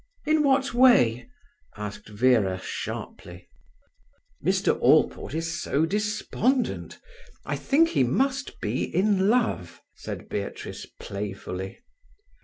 "In 0.25 0.41
what 0.41 0.73
way?" 0.73 1.29
asked 1.77 2.09
Vera 2.09 2.59
sharply. 2.59 3.47
"Mr. 4.43 4.75
Allport 4.79 5.35
is 5.35 5.61
so 5.61 5.85
despondent. 5.85 6.99
I 7.45 7.55
think 7.55 7.89
he 7.89 8.03
must 8.03 8.59
be 8.61 8.81
in 8.85 9.29
love," 9.29 9.79
said 9.93 10.27
Beatrice 10.27 10.87
playfully. 10.99 11.81